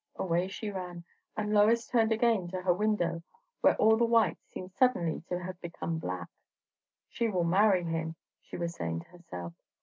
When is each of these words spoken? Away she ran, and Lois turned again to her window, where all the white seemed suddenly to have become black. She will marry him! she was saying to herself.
Away 0.15 0.47
she 0.47 0.71
ran, 0.71 1.03
and 1.37 1.53
Lois 1.53 1.85
turned 1.85 2.11
again 2.11 2.47
to 2.47 2.63
her 2.63 2.73
window, 2.73 3.21
where 3.59 3.75
all 3.75 3.97
the 3.97 4.03
white 4.05 4.39
seemed 4.49 4.71
suddenly 4.73 5.21
to 5.29 5.37
have 5.43 5.61
become 5.61 5.99
black. 5.99 6.29
She 7.07 7.27
will 7.27 7.43
marry 7.43 7.83
him! 7.83 8.15
she 8.41 8.57
was 8.57 8.73
saying 8.73 9.01
to 9.01 9.09
herself. 9.09 9.53